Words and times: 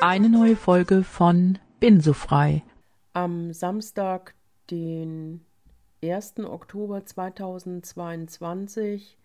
eine 0.00 0.30
neue 0.30 0.56
Folge 0.56 1.02
von 1.02 1.58
Bin 1.78 2.00
so 2.00 2.14
frei. 2.14 2.62
Am 3.12 3.52
Samstag, 3.52 4.34
den 4.70 5.44
1. 6.02 6.38
Oktober 6.38 7.04
2022, 7.04 9.18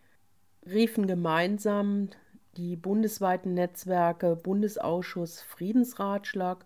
riefen 0.66 1.08
gemeinsam 1.08 2.10
die 2.58 2.76
bundesweiten 2.76 3.54
Netzwerke 3.54 4.36
Bundesausschuss 4.36 5.42
Friedensratschlag 5.42 6.66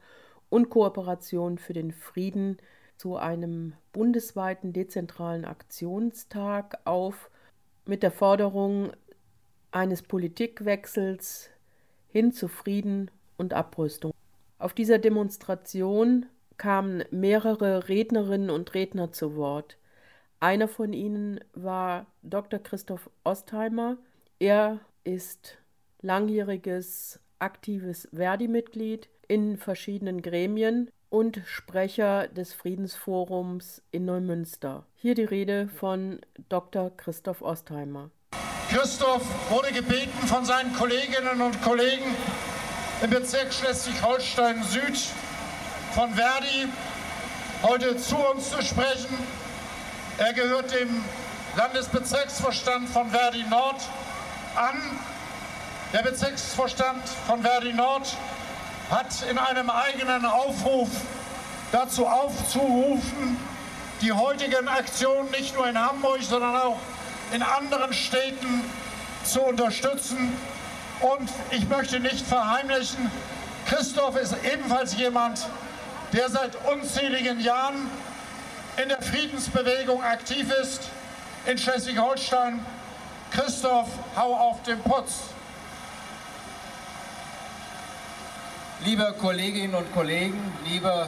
und 0.49 0.71
Kooperation 0.71 1.59
für 1.59 1.73
den 1.73 1.91
Frieden 1.91 2.57
zu 2.97 3.15
einem 3.15 3.73
bundesweiten 3.91 4.73
dezentralen 4.73 5.45
Aktionstag 5.45 6.79
auf 6.85 7.29
mit 7.85 8.01
der 8.01 8.11
Forderung 8.11 8.91
eines 9.71 10.01
Politikwechsels 10.01 11.51
hin 12.07 12.31
zu 12.31 12.47
Frieden 12.47 13.11
und 13.39 13.53
Abrüstung. 13.53 14.13
Auf 14.59 14.73
dieser 14.73 14.99
Demonstration 14.99 16.25
kamen 16.57 17.03
mehrere 17.09 17.87
Rednerinnen 17.87 18.49
und 18.49 18.73
Redner 18.73 19.11
zu 19.11 19.35
Wort. 19.35 19.77
Einer 20.41 20.67
von 20.67 20.93
ihnen 20.93 21.39
war 21.53 22.05
Dr. 22.21 22.59
Christoph 22.59 23.09
Ostheimer. 23.23 23.97
Er 24.39 24.79
ist 25.03 25.57
langjähriges 26.01 27.19
aktives 27.39 28.07
Verdi-Mitglied 28.13 29.09
in 29.27 29.57
verschiedenen 29.57 30.21
Gremien 30.21 30.89
und 31.09 31.41
Sprecher 31.45 32.27
des 32.27 32.53
Friedensforums 32.53 33.81
in 33.91 34.05
Neumünster. 34.05 34.85
Hier 34.95 35.15
die 35.15 35.23
Rede 35.23 35.69
von 35.69 36.19
Dr. 36.49 36.91
Christoph 36.95 37.41
Ostheimer. 37.41 38.11
Christoph 38.69 39.51
wurde 39.51 39.73
gebeten 39.73 40.27
von 40.27 40.45
seinen 40.45 40.73
Kolleginnen 40.73 41.41
und 41.41 41.61
Kollegen 41.63 42.15
im 43.01 43.09
Bezirk 43.09 43.53
Schleswig-Holstein 43.53 44.61
Süd 44.63 44.99
von 45.95 46.13
Verdi 46.13 46.67
heute 47.63 47.97
zu 47.97 48.17
uns 48.17 48.49
zu 48.49 48.61
sprechen. 48.61 49.17
Er 50.17 50.33
gehört 50.33 50.73
dem 50.73 51.03
Landesbezirksvorstand 51.55 52.89
von 52.89 53.09
Verdi 53.09 53.43
Nord 53.43 53.81
an. 54.55 54.99
Der 55.93 56.01
Bezirksvorstand 56.03 57.01
von 57.25 57.41
Verdi 57.41 57.71
Nord 57.71 58.17
hat 58.91 59.23
in 59.29 59.37
einem 59.37 59.69
eigenen 59.69 60.25
Aufruf 60.25 60.89
dazu 61.71 62.05
aufzurufen, 62.05 63.37
die 64.01 64.11
heutigen 64.11 64.67
Aktionen 64.67 65.31
nicht 65.31 65.55
nur 65.55 65.67
in 65.67 65.79
Hamburg, 65.79 66.21
sondern 66.21 66.55
auch 66.55 66.79
in 67.31 67.43
anderen 67.43 67.93
Städten 67.93 68.63
zu 69.23 69.41
unterstützen. 69.41 70.35
Und 71.01 71.29
ich 71.51 71.67
möchte 71.69 71.99
nicht 71.99 72.25
verheimlichen, 72.25 73.09
Christoph 73.67 74.17
ist 74.17 74.35
ebenfalls 74.43 74.97
jemand, 74.97 75.45
der 76.11 76.29
seit 76.29 76.55
unzähligen 76.65 77.39
Jahren 77.39 77.89
in 78.81 78.89
der 78.89 79.01
Friedensbewegung 79.01 80.03
aktiv 80.03 80.51
ist 80.61 80.81
in 81.45 81.57
Schleswig-Holstein. 81.57 82.65
Christoph, 83.31 83.89
hau 84.15 84.35
auf 84.35 84.63
den 84.63 84.81
Putz! 84.81 85.21
Liebe 88.83 89.13
Kolleginnen 89.19 89.75
und 89.75 89.93
Kollegen, 89.93 90.53
liebe 90.65 91.07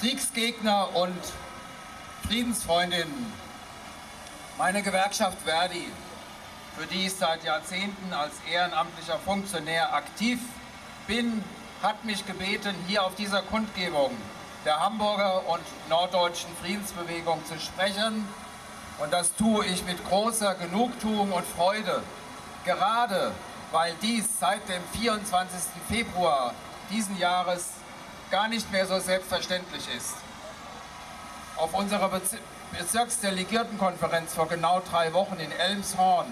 Kriegsgegner 0.00 0.96
und 0.96 1.18
Friedensfreundinnen, 2.26 3.32
meine 4.58 4.82
Gewerkschaft 4.82 5.38
Verdi, 5.44 5.86
für 6.76 6.86
die 6.86 7.06
ich 7.06 7.14
seit 7.14 7.44
Jahrzehnten 7.44 8.12
als 8.12 8.32
ehrenamtlicher 8.50 9.18
Funktionär 9.18 9.94
aktiv 9.94 10.40
bin, 11.06 11.44
hat 11.82 12.04
mich 12.04 12.26
gebeten, 12.26 12.74
hier 12.88 13.04
auf 13.04 13.14
dieser 13.14 13.42
Kundgebung 13.42 14.10
der 14.64 14.80
Hamburger 14.80 15.46
und 15.48 15.62
norddeutschen 15.88 16.50
Friedensbewegung 16.62 17.44
zu 17.46 17.58
sprechen. 17.60 18.26
Und 18.98 19.12
das 19.12 19.34
tue 19.34 19.66
ich 19.66 19.84
mit 19.84 20.04
großer 20.08 20.54
Genugtuung 20.54 21.32
und 21.32 21.46
Freude, 21.46 22.02
gerade 22.64 23.32
weil 23.70 23.94
dies 24.00 24.24
seit 24.40 24.68
dem 24.68 24.82
24. 24.92 25.60
Februar 25.88 26.54
diesen 26.90 27.18
Jahres 27.18 27.70
gar 28.30 28.48
nicht 28.48 28.70
mehr 28.72 28.86
so 28.86 28.98
selbstverständlich 28.98 29.82
ist. 29.96 30.14
Auf 31.56 31.74
unserer 31.74 32.10
Bezirksdelegiertenkonferenz 32.78 34.34
vor 34.34 34.48
genau 34.48 34.80
drei 34.90 35.12
Wochen 35.12 35.36
in 35.38 35.52
Elmshorn 35.52 36.26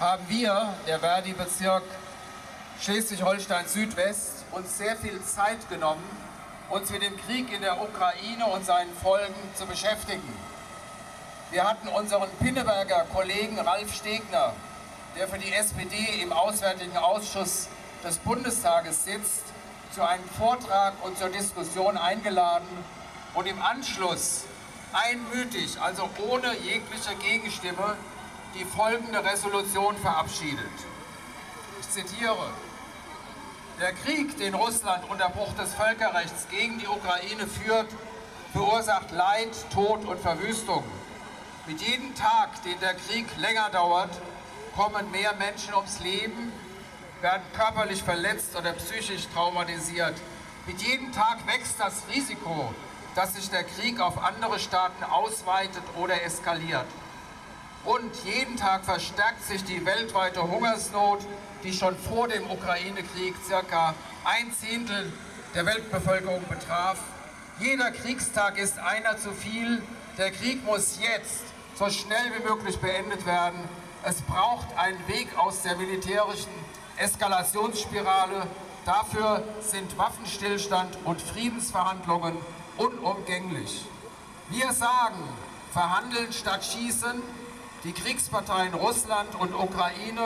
haben 0.00 0.24
wir, 0.28 0.74
der 0.86 0.98
Verdi-Bezirk 0.98 1.84
Schleswig-Holstein 2.80 3.66
Südwest, 3.68 4.44
uns 4.50 4.76
sehr 4.76 4.96
viel 4.96 5.22
Zeit 5.22 5.68
genommen, 5.68 6.04
uns 6.68 6.90
mit 6.90 7.02
dem 7.02 7.16
Krieg 7.16 7.52
in 7.52 7.62
der 7.62 7.80
Ukraine 7.80 8.46
und 8.46 8.64
seinen 8.66 8.92
Folgen 8.96 9.34
zu 9.54 9.66
beschäftigen. 9.66 10.36
Wir 11.50 11.68
hatten 11.68 11.86
unseren 11.88 12.28
Pinneberger 12.40 13.06
Kollegen 13.12 13.58
Ralf 13.60 13.94
Stegner, 13.94 14.54
der 15.16 15.28
für 15.28 15.38
die 15.38 15.52
SPD 15.52 16.22
im 16.22 16.32
Auswärtigen 16.32 16.96
Ausschuss 16.96 17.68
des 18.02 18.18
Bundestages 18.18 19.04
sitzt, 19.04 19.44
zu 19.92 20.02
einem 20.02 20.28
Vortrag 20.36 20.94
und 21.02 21.16
zur 21.16 21.28
Diskussion 21.28 21.96
eingeladen 21.96 22.66
und 23.34 23.46
im 23.46 23.62
Anschluss 23.62 24.42
einmütig, 24.92 25.80
also 25.80 26.08
ohne 26.28 26.56
jegliche 26.58 27.14
Gegenstimme, 27.22 27.96
die 28.54 28.64
folgende 28.64 29.24
Resolution 29.24 29.96
verabschiedet. 29.96 30.72
Ich 31.80 31.90
zitiere. 31.90 32.50
Der 33.80 33.92
Krieg, 33.92 34.36
den 34.38 34.54
Russland 34.54 35.10
unter 35.10 35.28
Bruch 35.28 35.52
des 35.54 35.74
Völkerrechts 35.74 36.46
gegen 36.48 36.78
die 36.78 36.86
Ukraine 36.86 37.46
führt, 37.46 37.88
verursacht 38.52 39.10
Leid, 39.10 39.50
Tod 39.72 40.04
und 40.04 40.20
Verwüstung. 40.20 40.84
Mit 41.66 41.80
jedem 41.80 42.14
Tag, 42.14 42.62
den 42.62 42.78
der 42.78 42.94
Krieg 42.94 43.26
länger 43.38 43.70
dauert, 43.70 44.10
kommen 44.76 45.10
mehr 45.10 45.34
Menschen 45.34 45.74
ums 45.74 45.98
Leben, 45.98 46.52
werden 47.20 47.42
körperlich 47.56 48.02
verletzt 48.02 48.54
oder 48.54 48.72
psychisch 48.74 49.26
traumatisiert. 49.34 50.14
Mit 50.66 50.80
jedem 50.82 51.10
Tag 51.10 51.44
wächst 51.46 51.80
das 51.80 52.02
Risiko, 52.14 52.72
dass 53.16 53.34
sich 53.34 53.50
der 53.50 53.64
Krieg 53.64 54.00
auf 54.00 54.22
andere 54.22 54.60
Staaten 54.60 55.02
ausweitet 55.02 55.82
oder 55.96 56.22
eskaliert. 56.22 56.86
Und 57.84 58.14
jeden 58.24 58.56
Tag 58.56 58.84
verstärkt 58.84 59.44
sich 59.44 59.62
die 59.64 59.84
weltweite 59.84 60.42
Hungersnot, 60.42 61.20
die 61.62 61.72
schon 61.72 61.96
vor 61.98 62.28
dem 62.28 62.50
Ukraine-Krieg 62.50 63.34
circa 63.46 63.94
ein 64.24 64.52
Zehntel 64.52 65.12
der 65.54 65.66
Weltbevölkerung 65.66 66.42
betraf. 66.48 66.98
Jeder 67.60 67.90
Kriegstag 67.90 68.58
ist 68.58 68.78
einer 68.78 69.18
zu 69.18 69.32
viel. 69.32 69.82
Der 70.16 70.30
Krieg 70.30 70.64
muss 70.64 70.98
jetzt 71.00 71.44
so 71.74 71.90
schnell 71.90 72.32
wie 72.38 72.48
möglich 72.48 72.78
beendet 72.78 73.26
werden. 73.26 73.60
Es 74.02 74.22
braucht 74.22 74.66
einen 74.76 75.06
Weg 75.06 75.28
aus 75.38 75.62
der 75.62 75.76
militärischen 75.76 76.52
Eskalationsspirale. 76.96 78.46
Dafür 78.86 79.42
sind 79.60 79.96
Waffenstillstand 79.98 80.98
und 81.04 81.20
Friedensverhandlungen 81.20 82.36
unumgänglich. 82.76 83.84
Wir 84.48 84.72
sagen, 84.72 85.22
verhandeln 85.72 86.32
statt 86.32 86.64
schießen. 86.64 87.22
Die 87.84 87.92
Kriegsparteien 87.92 88.72
Russland 88.72 89.34
und 89.38 89.54
Ukraine 89.54 90.22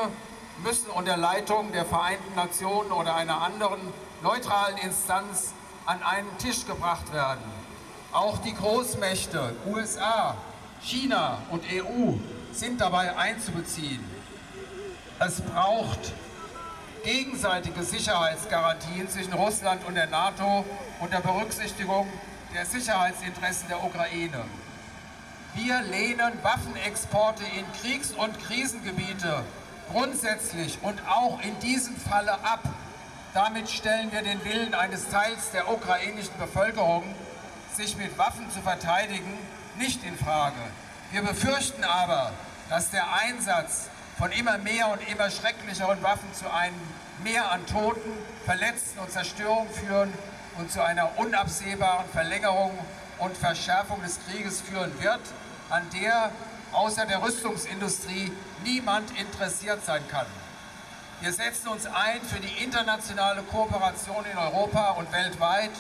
müssen 0.63 0.91
unter 0.91 1.17
Leitung 1.17 1.73
der 1.73 1.85
Vereinten 1.85 2.37
Nationen 2.37 2.93
oder 2.93 3.17
einer 3.17 3.43
anderen 3.43 3.81
neutralen 4.23 4.77
Instanz 4.79 5.55
an 5.85 6.01
einen 6.05 6.39
Tisch 6.39 6.67
gebracht 6.67 7.13
werden. 7.13 7.43
Auch 8.13 8.39
die 8.39 8.55
Großmächte 8.55 9.57
USA, 9.67 10.37
China 10.83 11.39
und 11.51 11.65
EU 11.65 12.13
sind 12.53 12.81
dabei 12.81 13.17
einzubeziehen. 13.17 14.05
Es 15.19 15.41
braucht 15.41 16.13
gegenseitige 17.03 17.83
Sicherheitsgarantien 17.83 19.09
zwischen 19.09 19.33
Russland 19.33 19.85
und 19.85 19.97
der 19.97 20.07
NATO 20.07 20.65
unter 21.01 21.21
Berücksichtigung 21.21 22.07
der 22.55 22.65
Sicherheitsinteressen 22.65 23.67
der 23.67 23.83
Ukraine. 23.83 24.45
Wir 25.55 25.81
lehnen 25.83 26.33
Waffenexporte 26.43 27.43
in 27.45 27.65
Kriegs- 27.81 28.13
und 28.13 28.39
Krisengebiete 28.45 29.45
grundsätzlich 29.91 30.79
und 30.83 31.01
auch 31.09 31.41
in 31.43 31.59
diesem 31.61 31.97
Falle 31.97 32.33
ab. 32.33 32.63
Damit 33.35 33.69
stellen 33.69 34.13
wir 34.13 34.23
den 34.23 34.45
Willen 34.45 34.75
eines 34.75 35.09
Teils 35.09 35.51
der 35.53 35.71
ukrainischen 35.71 36.37
Bevölkerung, 36.39 37.15
sich 37.75 37.97
mit 37.97 38.17
Waffen 38.19 38.51
zu 38.51 38.61
verteidigen, 38.61 39.39
nicht 39.79 40.05
in 40.05 40.17
Frage. 40.17 40.57
Wir 41.11 41.23
befürchten 41.23 41.85
aber, 41.85 42.33
dass 42.69 42.91
der 42.91 43.05
Einsatz 43.15 43.89
von 44.19 44.33
immer 44.33 44.59
mehr 44.59 44.89
und 44.89 45.01
immer 45.09 45.31
schrecklicheren 45.31 46.03
Waffen 46.03 46.33
zu 46.35 46.53
einem 46.53 46.77
Mehr 47.25 47.51
an 47.51 47.67
Toten, 47.67 48.13
Verletzten 48.45 49.01
und 49.01 49.11
Zerstörung 49.11 49.69
führen 49.71 50.13
und 50.57 50.71
zu 50.71 50.81
einer 50.83 51.19
unabsehbaren 51.19 52.09
Verlängerung 52.11 52.79
und 53.19 53.37
Verschärfung 53.37 54.03
des 54.03 54.19
Krieges 54.27 54.61
führen 54.61 54.93
wird, 55.01 55.21
an 55.71 55.83
der 55.91 56.31
außer 56.73 57.07
der 57.07 57.23
Rüstungsindustrie 57.23 58.33
niemand 58.65 59.11
interessiert 59.19 59.85
sein 59.85 60.03
kann. 60.09 60.27
Wir 61.21 61.33
setzen 61.33 61.69
uns 61.69 61.87
ein 61.87 62.23
für 62.23 62.39
die 62.39 62.63
internationale 62.63 63.43
Kooperation 63.43 64.25
in 64.31 64.39
Europa 64.39 64.91
und 64.93 65.11
weltweit, 65.13 65.73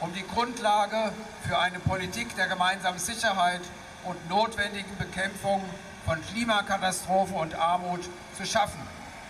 um 0.00 0.12
die 0.14 0.26
Grundlage 0.26 1.12
für 1.46 1.58
eine 1.58 1.78
Politik 1.80 2.34
der 2.36 2.46
gemeinsamen 2.46 2.98
Sicherheit 2.98 3.60
und 4.04 4.30
notwendigen 4.30 4.96
Bekämpfung 4.96 5.62
von 6.06 6.18
Klimakatastrophe 6.32 7.34
und 7.34 7.54
Armut 7.54 8.00
zu 8.38 8.46
schaffen. 8.46 8.80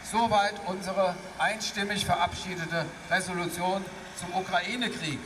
Soweit 0.04 0.54
unsere 0.66 1.16
einstimmig 1.38 2.06
verabschiedete 2.06 2.86
Resolution 3.10 3.84
zum 4.18 4.32
Ukraine-Krieg. 4.34 5.18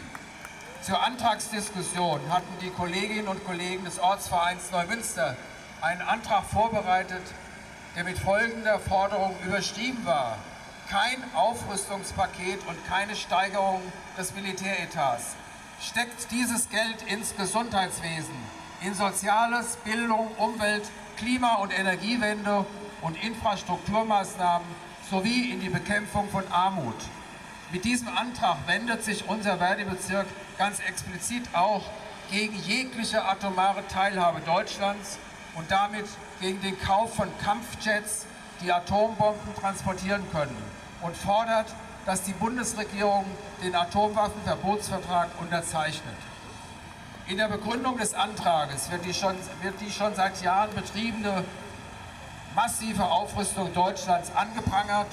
Zur 0.84 1.02
Antragsdiskussion 1.02 2.20
hatten 2.28 2.58
die 2.60 2.68
Kolleginnen 2.68 3.28
und 3.28 3.42
Kollegen 3.46 3.86
des 3.86 3.98
Ortsvereins 3.98 4.70
Neumünster 4.70 5.34
einen 5.80 6.02
Antrag 6.02 6.44
vorbereitet, 6.44 7.22
der 7.96 8.04
mit 8.04 8.18
folgender 8.18 8.78
Forderung 8.78 9.34
überschrieben 9.46 10.04
war. 10.04 10.36
Kein 10.90 11.24
Aufrüstungspaket 11.34 12.66
und 12.66 12.86
keine 12.86 13.16
Steigerung 13.16 13.80
des 14.18 14.34
Militäretats. 14.34 15.36
Steckt 15.80 16.30
dieses 16.30 16.68
Geld 16.68 17.00
ins 17.10 17.34
Gesundheitswesen, 17.34 18.34
in 18.82 18.92
Soziales, 18.92 19.76
Bildung, 19.84 20.32
Umwelt, 20.36 20.84
Klima- 21.16 21.54
und 21.62 21.72
Energiewende 21.72 22.66
und 23.00 23.16
Infrastrukturmaßnahmen 23.24 24.68
sowie 25.10 25.50
in 25.50 25.62
die 25.62 25.70
Bekämpfung 25.70 26.28
von 26.28 26.44
Armut. 26.52 26.96
Mit 27.72 27.86
diesem 27.86 28.08
Antrag 28.08 28.58
wendet 28.66 29.02
sich 29.02 29.26
unser 29.26 29.56
Verdi-Bezirk 29.56 30.26
ganz 30.58 30.80
explizit 30.80 31.42
auch 31.54 31.82
gegen 32.30 32.54
jegliche 32.62 33.24
atomare 33.24 33.86
Teilhabe 33.88 34.40
Deutschlands 34.40 35.18
und 35.54 35.70
damit 35.70 36.06
gegen 36.40 36.60
den 36.60 36.78
Kauf 36.80 37.14
von 37.14 37.28
Kampfjets, 37.38 38.26
die 38.60 38.72
Atombomben 38.72 39.54
transportieren 39.60 40.22
können 40.32 40.56
und 41.02 41.16
fordert, 41.16 41.66
dass 42.06 42.22
die 42.22 42.32
Bundesregierung 42.32 43.24
den 43.62 43.74
Atomwaffenverbotsvertrag 43.74 45.28
unterzeichnet. 45.40 46.16
In 47.26 47.38
der 47.38 47.48
Begründung 47.48 47.96
des 47.96 48.14
Antrages 48.14 48.90
wird 48.90 49.04
die 49.04 49.14
schon, 49.14 49.34
wird 49.62 49.80
die 49.80 49.90
schon 49.90 50.14
seit 50.14 50.42
Jahren 50.42 50.74
betriebene 50.74 51.44
massive 52.54 53.04
Aufrüstung 53.04 53.72
Deutschlands 53.72 54.30
angeprangert 54.34 55.08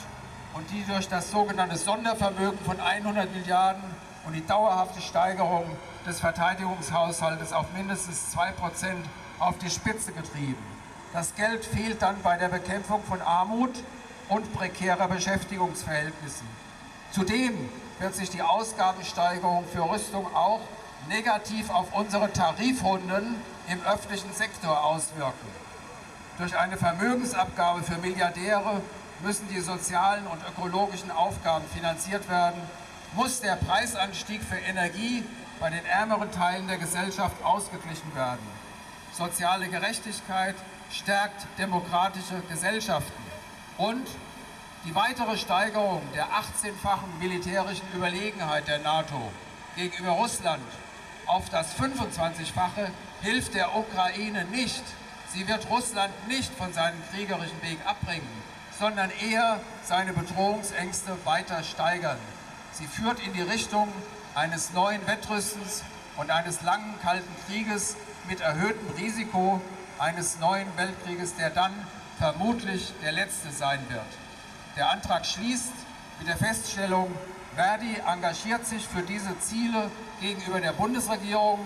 und 0.53 0.69
die 0.71 0.83
durch 0.83 1.07
das 1.07 1.31
sogenannte 1.31 1.77
Sondervermögen 1.77 2.59
von 2.65 2.79
100 2.79 3.33
Milliarden 3.33 3.83
und 4.25 4.33
die 4.33 4.45
dauerhafte 4.45 5.01
Steigerung 5.01 5.65
des 6.06 6.19
Verteidigungshaushaltes 6.19 7.53
auf 7.53 7.65
mindestens 7.73 8.31
2 8.31 8.51
Prozent 8.53 9.06
auf 9.39 9.57
die 9.57 9.69
Spitze 9.69 10.12
getrieben. 10.12 10.63
Das 11.13 11.35
Geld 11.35 11.65
fehlt 11.65 12.01
dann 12.01 12.21
bei 12.21 12.38
der 12.38 12.50
Bekämpfung 12.50 13.03
von 13.03 13.21
Armut 13.21 13.71
und 14.29 14.53
prekärer 14.53 15.07
Beschäftigungsverhältnissen. 15.07 16.47
Zudem 17.12 17.69
wird 18.00 18.15
sich 18.15 18.29
die 18.29 18.41
Ausgabensteigerung 18.41 19.65
für 19.71 19.89
Rüstung 19.89 20.25
auch 20.33 20.62
negativ 21.09 21.69
auf 21.69 21.94
unsere 21.94 22.31
Tarifrunden 22.31 23.35
im 23.68 23.81
öffentlichen 23.83 24.33
Sektor 24.33 24.83
auswirken. 24.83 25.47
Durch 26.38 26.57
eine 26.57 26.77
Vermögensabgabe 26.77 27.83
für 27.83 27.97
Milliardäre 27.97 28.81
müssen 29.21 29.47
die 29.50 29.59
sozialen 29.59 30.25
und 30.27 30.39
ökologischen 30.47 31.12
Aufgaben 31.12 31.65
finanziert 31.73 32.29
werden, 32.29 32.62
muss 33.13 33.41
der 33.41 33.55
Preisanstieg 33.55 34.41
für 34.41 34.57
Energie 34.57 35.23
bei 35.59 35.69
den 35.69 35.85
ärmeren 35.85 36.31
Teilen 36.31 36.67
der 36.67 36.77
Gesellschaft 36.77 37.43
ausgeglichen 37.43 38.15
werden. 38.15 38.45
Soziale 39.13 39.67
Gerechtigkeit 39.67 40.55
stärkt 40.91 41.45
demokratische 41.57 42.41
Gesellschaften 42.49 43.23
und 43.77 44.07
die 44.85 44.95
weitere 44.95 45.37
Steigerung 45.37 46.01
der 46.15 46.25
18-fachen 46.25 47.19
militärischen 47.19 47.85
Überlegenheit 47.93 48.67
der 48.67 48.79
NATO 48.79 49.31
gegenüber 49.75 50.11
Russland 50.11 50.63
auf 51.27 51.49
das 51.49 51.75
25-fache 51.75 52.89
hilft 53.21 53.53
der 53.53 53.75
Ukraine 53.75 54.45
nicht. 54.45 54.83
Sie 55.27 55.47
wird 55.47 55.69
Russland 55.69 56.11
nicht 56.27 56.51
von 56.53 56.73
seinem 56.73 57.01
kriegerischen 57.11 57.61
Weg 57.61 57.77
abbringen, 57.85 58.27
sondern 58.77 59.11
eher 59.11 59.59
seine 59.83 60.13
Bedrohungsängste 60.13 61.15
weiter 61.25 61.63
steigern. 61.63 62.17
Sie 62.73 62.88
führt 62.88 63.19
in 63.19 63.33
die 63.33 63.41
Richtung 63.41 63.89
eines 64.33 64.71
neuen 64.73 65.06
Wettrüstens 65.06 65.83
und 66.15 66.31
eines 66.31 66.62
langen 66.62 67.00
Kalten 67.01 67.33
Krieges 67.47 67.97
mit 68.29 68.39
erhöhtem 68.39 68.88
Risiko 68.97 69.62
eines 70.00 70.39
neuen 70.39 70.68
Weltkrieges, 70.77 71.35
der 71.35 71.50
dann 71.50 71.73
vermutlich 72.18 72.94
der 73.03 73.12
letzte 73.12 73.51
sein 73.51 73.79
wird. 73.89 74.06
Der 74.77 74.89
Antrag 74.89 75.25
schließt 75.25 75.73
mit 76.19 76.29
der 76.29 76.38
Feststellung, 76.38 77.13
Verdi 77.56 77.97
engagiert 78.07 78.65
sich 78.65 78.88
für 78.88 79.01
diese 79.01 79.38
Ziele 79.39 79.91
gegenüber 80.21 80.62
der 80.62 80.71
Bundesregierung, 80.71 81.59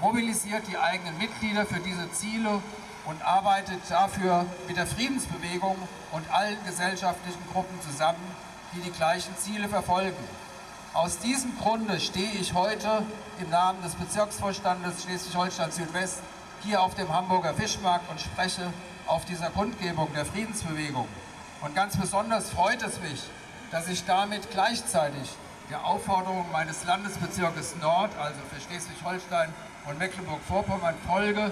mobilisiert 0.00 0.66
die 0.68 0.76
eigenen 0.76 1.16
Mitglieder 1.16 1.64
für 1.64 1.80
diese 1.80 2.12
Ziele 2.12 2.60
und 3.06 3.22
arbeitet 3.22 3.80
dafür 3.88 4.44
mit 4.68 4.76
der 4.76 4.86
Friedensbewegung 4.86 5.76
und 6.12 6.30
allen 6.30 6.58
gesellschaftlichen 6.66 7.42
Gruppen 7.52 7.80
zusammen, 7.80 8.20
die 8.74 8.80
die 8.80 8.90
gleichen 8.90 9.36
Ziele 9.36 9.68
verfolgen. 9.68 10.24
Aus 10.94 11.18
diesem 11.18 11.58
Grunde 11.58 12.00
stehe 12.00 12.32
ich 12.32 12.54
heute 12.54 13.02
im 13.40 13.50
Namen 13.50 13.82
des 13.82 13.94
Bezirksvorstandes 13.94 15.04
Schleswig-Holstein 15.04 15.72
Südwest 15.72 16.20
hier 16.62 16.82
auf 16.82 16.94
dem 16.94 17.12
Hamburger 17.12 17.54
Fischmarkt 17.54 18.10
und 18.10 18.20
spreche 18.20 18.72
auf 19.06 19.24
dieser 19.24 19.50
Kundgebung 19.50 20.12
der 20.14 20.24
Friedensbewegung. 20.24 21.08
Und 21.62 21.74
ganz 21.74 21.96
besonders 21.96 22.50
freut 22.50 22.82
es 22.82 23.00
mich, 23.00 23.22
dass 23.70 23.88
ich 23.88 24.04
damit 24.04 24.50
gleichzeitig 24.50 25.30
der 25.70 25.84
Aufforderung 25.84 26.44
meines 26.52 26.84
Landesbezirkes 26.84 27.76
Nord, 27.80 28.10
also 28.18 28.40
für 28.50 28.60
Schleswig-Holstein 28.60 29.52
und 29.88 29.98
Mecklenburg-Vorpommern, 29.98 30.94
folge, 31.06 31.50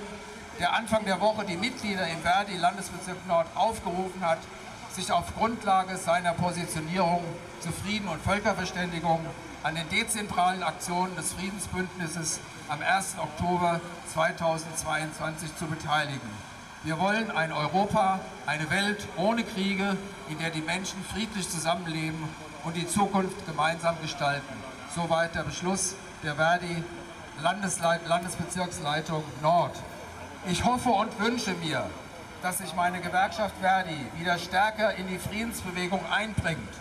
der 0.59 0.75
Anfang 0.75 1.05
der 1.07 1.21
Woche 1.21 1.45
die 1.47 1.57
Mitglieder 1.57 2.07
im 2.07 2.21
Verdi 2.21 2.57
Landesbezirk 2.57 3.27
Nord 3.27 3.47
aufgerufen 3.55 4.21
hat, 4.21 4.39
sich 4.95 5.13
auf 5.13 5.35
Grundlage 5.37 5.97
seiner 5.97 6.33
Positionierung 6.33 7.23
zu 7.61 7.71
Frieden 7.71 8.09
und 8.09 8.21
Völkerverständigung 8.23 9.21
an 9.63 9.75
den 9.75 9.89
dezentralen 9.91 10.63
Aktionen 10.63 11.15
des 11.17 11.33
Friedensbündnisses 11.35 12.41
am 12.69 12.81
1. 12.81 13.17
Oktober 13.19 13.81
2022 14.13 15.57
zu 15.57 15.67
beteiligen. 15.67 16.31
Wir 16.83 16.99
wollen 16.99 17.31
ein 17.31 17.53
Europa, 17.53 18.21
eine 18.47 18.71
Welt 18.71 19.07
ohne 19.17 19.45
Kriege, 19.45 19.97
in 20.29 20.39
der 20.39 20.51
die 20.51 20.63
Menschen 20.63 21.05
friedlich 21.13 21.49
zusammenleben 21.49 22.25
und 22.65 22.77
die 22.77 22.89
Zukunft 22.89 23.47
gemeinsam 23.47 23.97
gestalten. 24.01 24.55
Soweit 24.95 25.35
der 25.35 25.43
Beschluss 25.43 25.95
der 26.23 26.37
Verdi 26.37 26.83
Landesbezirksleitung 27.43 29.25
Nord. 29.43 29.77
Ich 30.47 30.65
hoffe 30.65 30.89
und 30.89 31.19
wünsche 31.21 31.53
mir, 31.55 31.85
dass 32.43 32.59
sich 32.59 32.75
meine 32.75 33.01
Gewerkschaft 33.01 33.55
Verdi 33.61 34.07
wieder 34.17 34.39
stärker 34.39 34.95
in 34.95 35.09
die 35.09 35.19
Friedensbewegung 35.19 36.01
einbringt 36.11 36.73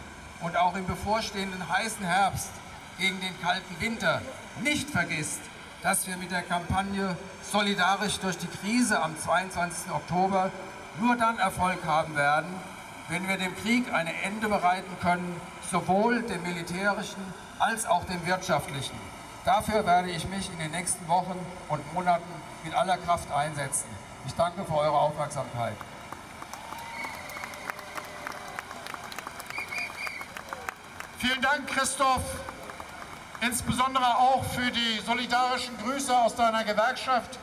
und 0.41 0.55
auch 0.57 0.75
im 0.75 0.85
bevorstehenden 0.85 1.67
heißen 1.67 2.05
Herbst 2.05 2.51
gegen 2.97 3.19
den 3.19 3.39
kalten 3.41 3.79
Winter 3.79 4.21
nicht 4.61 4.89
vergisst, 4.89 5.41
dass 5.81 6.07
wir 6.07 6.17
mit 6.17 6.31
der 6.31 6.41
Kampagne 6.41 7.15
Solidarisch 7.41 8.19
durch 8.19 8.37
die 8.37 8.47
Krise 8.47 9.01
am 9.01 9.17
22. 9.17 9.91
Oktober 9.91 10.51
nur 10.99 11.15
dann 11.15 11.39
Erfolg 11.39 11.83
haben 11.85 12.15
werden, 12.15 12.53
wenn 13.07 13.27
wir 13.27 13.37
dem 13.37 13.55
Krieg 13.57 13.91
ein 13.93 14.07
Ende 14.07 14.49
bereiten 14.49 14.95
können, 15.01 15.39
sowohl 15.71 16.21
dem 16.23 16.43
militärischen 16.43 17.21
als 17.57 17.85
auch 17.85 18.05
dem 18.05 18.25
wirtschaftlichen. 18.25 18.95
Dafür 19.49 19.83
werde 19.83 20.11
ich 20.11 20.27
mich 20.27 20.47
in 20.51 20.59
den 20.59 20.69
nächsten 20.69 21.07
Wochen 21.07 21.33
und 21.69 21.93
Monaten 21.95 22.31
mit 22.63 22.75
aller 22.75 22.97
Kraft 22.97 23.31
einsetzen. 23.31 23.87
Ich 24.27 24.35
danke 24.35 24.63
für 24.63 24.75
eure 24.77 24.95
Aufmerksamkeit. 24.95 25.73
Vielen 31.17 31.41
Dank, 31.41 31.65
Christoph. 31.65 32.21
Insbesondere 33.41 34.19
auch 34.19 34.43
für 34.43 34.69
die 34.69 34.99
solidarischen 35.03 35.75
Grüße 35.79 36.15
aus 36.15 36.35
deiner 36.35 36.63
Gewerkschaft. 36.63 37.39